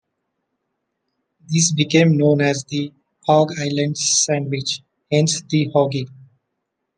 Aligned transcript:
This 1.47 1.71
became 1.71 2.17
known 2.17 2.41
as 2.41 2.63
the 2.63 2.91
"Hog 3.27 3.51
Island" 3.59 3.99
sandwich; 3.99 4.81
hence, 5.11 5.43
the 5.47 5.69
"hoagie". 5.75 6.09